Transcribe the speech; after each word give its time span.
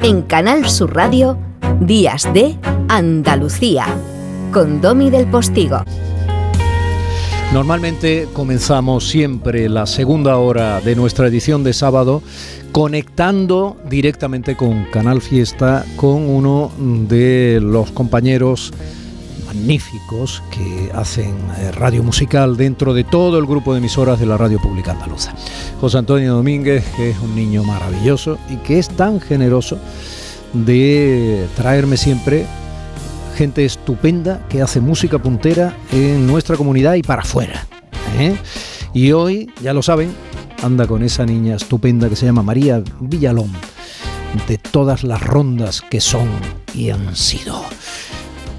en 0.00 0.22
Canal 0.22 0.68
Sur 0.68 0.94
Radio, 0.94 1.38
Días 1.80 2.28
de 2.32 2.56
Andalucía, 2.88 3.86
con 4.52 4.80
Domi 4.80 5.10
del 5.10 5.26
Postigo. 5.26 5.84
Normalmente 7.52 8.28
comenzamos 8.32 9.08
siempre 9.08 9.68
la 9.68 9.86
segunda 9.86 10.36
hora 10.36 10.80
de 10.80 10.94
nuestra 10.94 11.26
edición 11.28 11.64
de 11.64 11.72
sábado 11.72 12.22
magníficos 19.58 20.42
que 20.50 20.90
hacen 20.94 21.34
eh, 21.58 21.72
radio 21.72 22.02
musical 22.02 22.56
dentro 22.56 22.94
de 22.94 23.04
todo 23.04 23.38
el 23.38 23.46
grupo 23.46 23.72
de 23.72 23.78
emisoras 23.78 24.20
de 24.20 24.26
la 24.26 24.36
radio 24.36 24.60
pública 24.60 24.92
andaluza. 24.92 25.34
José 25.80 25.98
Antonio 25.98 26.34
Domínguez, 26.34 26.84
que 26.96 27.10
es 27.10 27.18
un 27.18 27.34
niño 27.34 27.64
maravilloso 27.64 28.38
y 28.48 28.56
que 28.58 28.78
es 28.78 28.88
tan 28.88 29.20
generoso 29.20 29.78
de 30.52 31.46
traerme 31.56 31.96
siempre 31.96 32.46
gente 33.36 33.64
estupenda 33.64 34.46
que 34.48 34.62
hace 34.62 34.80
música 34.80 35.18
puntera 35.18 35.76
en 35.92 36.26
nuestra 36.26 36.56
comunidad 36.56 36.94
y 36.94 37.02
para 37.02 37.22
afuera. 37.22 37.66
¿eh? 38.18 38.36
Y 38.94 39.12
hoy, 39.12 39.50
ya 39.60 39.72
lo 39.72 39.82
saben, 39.82 40.10
anda 40.62 40.86
con 40.86 41.02
esa 41.02 41.26
niña 41.26 41.56
estupenda 41.56 42.08
que 42.08 42.16
se 42.16 42.26
llama 42.26 42.42
María 42.42 42.82
Villalón, 43.00 43.52
de 44.46 44.58
todas 44.58 45.04
las 45.04 45.20
rondas 45.20 45.82
que 45.82 46.00
son 46.00 46.28
y 46.74 46.90
han 46.90 47.14
sido. 47.16 47.64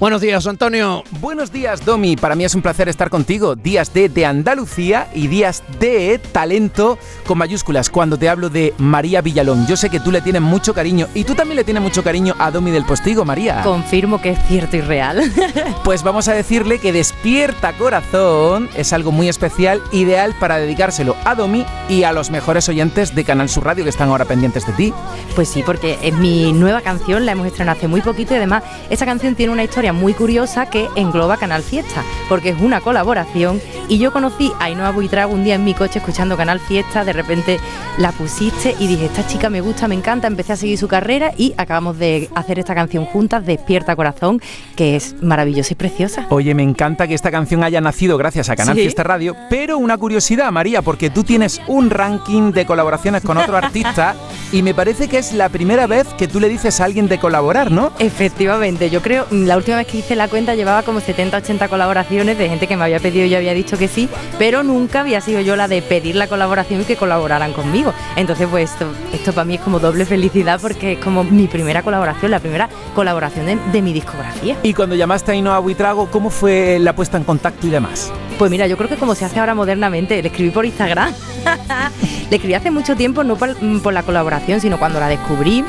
Buenos 0.00 0.22
días, 0.22 0.46
Antonio. 0.46 1.04
Buenos 1.20 1.52
días, 1.52 1.84
Domi. 1.84 2.16
Para 2.16 2.34
mí 2.34 2.42
es 2.42 2.54
un 2.54 2.62
placer 2.62 2.88
estar 2.88 3.10
contigo. 3.10 3.54
Días 3.54 3.92
de, 3.92 4.08
de 4.08 4.24
Andalucía 4.24 5.08
y 5.14 5.26
días 5.26 5.62
de 5.78 6.18
talento 6.32 6.98
con 7.26 7.36
mayúsculas. 7.36 7.90
Cuando 7.90 8.16
te 8.16 8.30
hablo 8.30 8.48
de 8.48 8.72
María 8.78 9.20
Villalón, 9.20 9.66
yo 9.66 9.76
sé 9.76 9.90
que 9.90 10.00
tú 10.00 10.10
le 10.10 10.22
tienes 10.22 10.40
mucho 10.40 10.72
cariño 10.72 11.06
y 11.12 11.24
tú 11.24 11.34
también 11.34 11.56
le 11.56 11.64
tienes 11.64 11.82
mucho 11.82 12.02
cariño 12.02 12.34
a 12.38 12.50
Domi 12.50 12.70
del 12.70 12.86
Postigo, 12.86 13.26
María. 13.26 13.60
Confirmo 13.62 14.22
que 14.22 14.30
es 14.30 14.38
cierto 14.48 14.78
y 14.78 14.80
real. 14.80 15.30
pues 15.84 16.02
vamos 16.02 16.28
a 16.28 16.32
decirle 16.32 16.78
que 16.78 16.94
Despierta 16.94 17.74
Corazón 17.74 18.70
es 18.76 18.94
algo 18.94 19.12
muy 19.12 19.28
especial, 19.28 19.82
ideal 19.92 20.34
para 20.40 20.56
dedicárselo 20.56 21.14
a 21.26 21.34
Domi 21.34 21.66
y 21.90 22.04
a 22.04 22.12
los 22.12 22.30
mejores 22.30 22.66
oyentes 22.70 23.14
de 23.14 23.24
Canal 23.24 23.50
Sur 23.50 23.66
Radio 23.66 23.84
que 23.84 23.90
están 23.90 24.08
ahora 24.08 24.24
pendientes 24.24 24.66
de 24.66 24.72
ti. 24.72 24.94
Pues 25.36 25.50
sí, 25.50 25.62
porque 25.62 25.98
es 26.00 26.14
mi 26.14 26.54
nueva 26.54 26.80
canción, 26.80 27.26
la 27.26 27.32
hemos 27.32 27.46
estrenado 27.46 27.76
hace 27.76 27.86
muy 27.86 28.00
poquito 28.00 28.32
y 28.32 28.38
además 28.38 28.62
esa 28.88 29.04
canción 29.04 29.34
tiene 29.34 29.52
una 29.52 29.62
historia 29.62 29.89
muy 29.92 30.14
curiosa 30.14 30.66
que 30.66 30.88
engloba 30.96 31.36
Canal 31.36 31.62
Fiesta, 31.62 32.02
porque 32.28 32.50
es 32.50 32.60
una 32.60 32.80
colaboración 32.80 33.60
y 33.88 33.98
yo 33.98 34.12
conocí 34.12 34.52
a 34.58 34.64
Ainhoa 34.64 34.90
Buitrago 34.92 35.32
un 35.32 35.44
día 35.44 35.56
en 35.56 35.64
mi 35.64 35.74
coche 35.74 35.98
escuchando 35.98 36.36
Canal 36.36 36.60
Fiesta, 36.60 37.04
de 37.04 37.12
repente 37.12 37.58
la 37.98 38.12
pusiste 38.12 38.74
y 38.78 38.86
dije, 38.86 39.06
esta 39.06 39.26
chica 39.26 39.50
me 39.50 39.60
gusta, 39.60 39.88
me 39.88 39.94
encanta, 39.94 40.26
empecé 40.26 40.52
a 40.52 40.56
seguir 40.56 40.78
su 40.78 40.88
carrera 40.88 41.32
y 41.36 41.54
acabamos 41.56 41.98
de 41.98 42.28
hacer 42.34 42.58
esta 42.58 42.74
canción 42.74 43.04
juntas, 43.04 43.44
Despierta 43.44 43.96
Corazón, 43.96 44.40
que 44.76 44.96
es 44.96 45.14
maravillosa 45.22 45.72
y 45.72 45.76
preciosa. 45.76 46.26
Oye, 46.30 46.54
me 46.54 46.62
encanta 46.62 47.08
que 47.08 47.14
esta 47.14 47.30
canción 47.30 47.64
haya 47.64 47.80
nacido 47.80 48.16
gracias 48.16 48.48
a 48.48 48.56
Canal 48.56 48.76
Fiesta 48.76 49.02
Radio, 49.02 49.34
pero 49.48 49.78
una 49.78 49.98
curiosidad, 49.98 50.50
María, 50.52 50.82
porque 50.82 51.10
tú 51.10 51.24
tienes 51.24 51.60
un 51.66 51.90
ranking 51.90 52.52
de 52.52 52.66
colaboraciones 52.66 53.22
con 53.22 53.38
otro 53.38 53.56
artista 53.58 54.14
y 54.52 54.62
me 54.62 54.74
parece 54.74 55.08
que 55.08 55.18
es 55.18 55.32
la 55.32 55.48
primera 55.48 55.86
vez 55.86 56.06
que 56.14 56.28
tú 56.28 56.40
le 56.40 56.48
dices 56.48 56.80
a 56.80 56.84
alguien 56.84 57.08
de 57.08 57.18
colaborar, 57.18 57.70
¿no? 57.70 57.92
Efectivamente, 57.98 58.90
yo 58.90 59.02
creo, 59.02 59.26
la 59.30 59.56
última 59.56 59.79
vez 59.80 59.86
que 59.86 59.98
hice 59.98 60.14
la 60.14 60.28
cuenta 60.28 60.54
llevaba 60.54 60.82
como 60.82 61.00
70, 61.00 61.38
80 61.38 61.68
colaboraciones 61.68 62.36
de 62.36 62.48
gente 62.48 62.66
que 62.66 62.76
me 62.76 62.84
había 62.84 63.00
pedido 63.00 63.24
y 63.24 63.30
yo 63.30 63.38
había 63.38 63.54
dicho 63.54 63.78
que 63.78 63.88
sí, 63.88 64.08
pero 64.38 64.62
nunca 64.62 65.00
había 65.00 65.20
sido 65.20 65.40
yo 65.40 65.56
la 65.56 65.68
de 65.68 65.80
pedir 65.80 66.16
la 66.16 66.26
colaboración 66.26 66.82
y 66.82 66.84
que 66.84 66.96
colaboraran 66.96 67.52
conmigo. 67.52 67.94
Entonces, 68.16 68.46
pues 68.50 68.72
esto, 68.72 68.92
esto 69.12 69.32
para 69.32 69.46
mí 69.46 69.54
es 69.54 69.60
como 69.60 69.78
doble 69.78 70.04
felicidad 70.04 70.60
porque 70.60 70.92
es 70.92 70.98
como 70.98 71.24
mi 71.24 71.46
primera 71.46 71.82
colaboración, 71.82 72.30
la 72.30 72.40
primera 72.40 72.68
colaboración 72.94 73.46
de, 73.72 73.82
mi 73.82 73.94
discografía. 73.94 74.58
Y 74.62 74.74
cuando 74.74 74.94
llamaste 74.94 75.30
a 75.30 75.34
Ainhoa 75.34 75.58
Buitrago, 75.60 76.10
¿cómo 76.10 76.28
fue 76.28 76.78
la 76.78 76.94
puesta 76.94 77.16
en 77.16 77.24
contacto 77.24 77.66
y 77.66 77.70
demás? 77.70 78.12
Pues 78.38 78.50
mira, 78.50 78.66
yo 78.66 78.76
creo 78.76 78.90
que 78.90 78.96
como 78.96 79.14
se 79.14 79.24
hace 79.24 79.40
ahora 79.40 79.54
modernamente, 79.54 80.20
le 80.20 80.28
escribí 80.28 80.50
por 80.50 80.66
Instagram. 80.66 81.14
le 82.30 82.36
escribí 82.36 82.54
hace 82.54 82.70
mucho 82.70 82.96
tiempo, 82.96 83.24
no 83.24 83.36
por, 83.36 83.56
por 83.80 83.94
la 83.94 84.02
colaboración, 84.02 84.60
sino 84.60 84.78
cuando 84.78 85.00
la 85.00 85.08
descubrí 85.08 85.64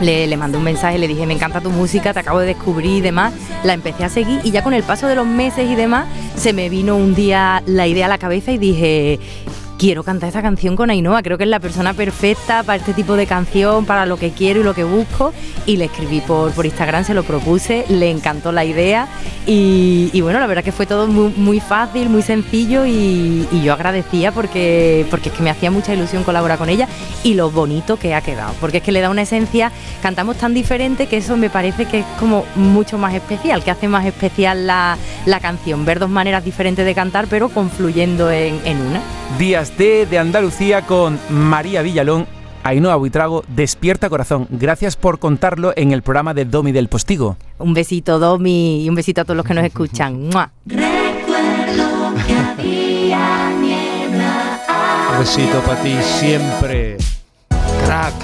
le, 0.00 0.36
mandé 0.36 0.58
un 0.58 0.64
mensaje, 0.64 0.98
le 0.98 1.08
dije, 1.08 1.26
me 1.26 1.34
encanta 1.34 1.60
tu 1.60 1.70
música, 1.70 2.12
te 2.12 2.20
acabo 2.20 2.40
de 2.40 2.46
descubrir 2.46 2.96
y 2.96 3.00
demás. 3.00 3.32
La 3.64 3.74
empecé 3.74 4.04
a 4.04 4.08
seguir 4.08 4.40
y 4.42 4.50
ya 4.50 4.62
con 4.62 4.74
el 4.74 4.82
paso 4.82 5.06
de 5.06 5.14
los 5.14 5.26
meses 5.26 5.68
y 5.68 5.74
demás, 5.74 6.06
se 6.36 6.52
me 6.52 6.68
vino 6.68 6.96
un 6.96 7.14
día 7.14 7.62
la 7.66 7.86
idea 7.86 8.06
a 8.06 8.08
la 8.08 8.18
cabeza 8.18 8.52
y 8.52 8.58
dije, 8.58 9.20
quiero 9.80 10.04
cantar 10.04 10.28
esa 10.28 10.42
canción 10.42 10.76
con 10.76 10.90
Ainhoa, 10.90 11.22
creo 11.22 11.38
que 11.38 11.44
es 11.44 11.48
la 11.48 11.58
persona 11.58 11.94
perfecta 11.94 12.62
para 12.62 12.76
este 12.76 12.92
tipo 12.92 13.16
de 13.16 13.26
canción, 13.26 13.86
para 13.86 14.04
lo 14.04 14.18
que 14.18 14.30
quiero 14.30 14.60
y 14.60 14.62
lo 14.62 14.74
que 14.74 14.84
busco. 14.84 15.32
Y 15.64 15.78
le 15.78 15.86
escribí 15.86 16.20
por, 16.20 16.52
por 16.52 16.66
Instagram, 16.66 17.02
se 17.04 17.14
lo 17.14 17.22
propuse, 17.22 17.86
le 17.88 18.10
encantó 18.10 18.52
la 18.52 18.66
idea 18.66 19.08
y, 19.46 20.20
bueno, 20.20 20.38
la 20.38 20.46
verdad 20.46 20.62
que 20.62 20.70
fue 20.70 20.84
todo 20.84 21.06
muy, 21.06 21.60
fácil, 21.60 22.10
muy 22.10 22.20
sencillo 22.20 22.84
y, 22.84 23.48
yo 23.64 23.72
agradecía 23.72 24.32
porque, 24.32 25.06
porque 25.08 25.30
es 25.30 25.34
que 25.34 25.42
me 25.42 25.48
hacía 25.48 25.70
mucha 25.70 25.94
ilusión 25.94 26.24
colaborar 26.24 26.58
con 26.58 26.68
ella 26.68 26.86
y 27.24 27.32
lo 27.32 27.50
bonito 27.50 27.96
que 27.96 28.14
ha 28.14 28.20
quedado, 28.20 28.52
porque 28.60 28.78
es 28.78 28.82
que 28.82 28.92
le 28.92 29.00
da 29.00 29.08
una 29.08 29.22
esencia, 29.22 29.72
cantamos 30.02 30.36
tan 30.36 30.52
diferente 30.52 31.06
que 31.06 31.16
eso 31.16 31.38
me 31.38 31.48
parece 31.48 31.86
que 31.86 32.00
es 32.00 32.06
como 32.18 32.44
mucho 32.54 32.98
más 32.98 33.14
especial, 33.14 33.64
que 33.64 33.70
hace 33.70 33.88
más 33.88 34.04
especial 34.04 34.66
la, 34.66 34.98
canción, 35.40 35.86
ver 35.86 35.98
dos 35.98 36.10
maneras 36.10 36.44
diferentes 36.44 36.84
de 36.84 36.94
cantar 36.94 37.26
pero 37.28 37.48
confluyendo 37.48 38.30
en, 38.30 38.60
en 38.66 38.80
una. 38.82 39.19
Días 39.38 39.76
de 39.78 40.18
Andalucía 40.18 40.82
con 40.82 41.18
María 41.30 41.82
Villalón. 41.82 42.26
Ainhoa 42.62 42.96
Buitrago, 42.96 43.42
Despierta 43.48 44.10
Corazón. 44.10 44.46
Gracias 44.50 44.96
por 44.96 45.18
contarlo 45.18 45.72
en 45.76 45.92
el 45.92 46.02
programa 46.02 46.34
de 46.34 46.44
Domi 46.44 46.72
del 46.72 46.88
Postigo. 46.88 47.36
Un 47.58 47.72
besito, 47.72 48.18
Domi, 48.18 48.84
y 48.84 48.88
un 48.88 48.94
besito 48.94 49.22
a 49.22 49.24
todos 49.24 49.36
los 49.36 49.46
que 49.46 49.54
nos 49.54 49.64
escuchan. 49.64 50.30
Un 55.10 55.18
besito 55.18 55.60
para 55.60 55.82
ti 55.82 55.94
siempre. 56.02 56.96
Crack. 57.84 58.14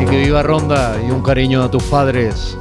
Y 0.00 0.04
que 0.04 0.18
viva 0.18 0.42
Ronda 0.42 0.96
y 1.06 1.10
un 1.10 1.22
cariño 1.22 1.62
a 1.62 1.70
tus 1.70 1.82
padres. 1.84 2.56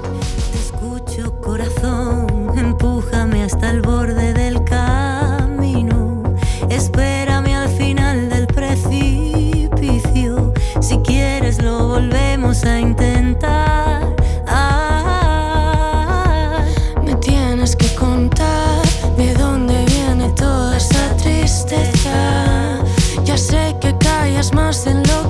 A 12.66 12.80
intentar. 12.80 14.16
Ah, 14.48 15.06
me 17.04 17.16
tienes 17.16 17.76
que 17.76 17.94
contar 17.96 18.82
de 19.18 19.34
dónde 19.34 19.86
viene 19.86 20.30
toda 20.30 20.78
esa 20.78 21.16
tristeza. 21.18 22.80
Ya 23.24 23.38
sé 23.38 23.76
que 23.80 23.96
callas 23.98 24.54
más 24.54 24.88
en 24.88 25.04
lo 25.04 25.25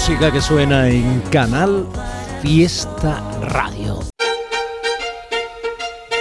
música 0.00 0.32
que 0.32 0.40
suena 0.40 0.88
en 0.88 1.20
Canal 1.30 1.86
Fiesta 2.40 3.22
Radio. 3.42 4.00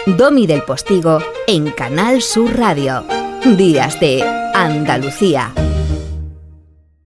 Domi 0.05 0.45
del 0.47 0.63
Postigo 0.63 1.19
en 1.47 1.71
Canal 1.71 2.21
Sur 2.21 2.57
Radio. 2.57 3.05
Días 3.55 3.97
de 4.01 4.21
Andalucía. 4.53 5.53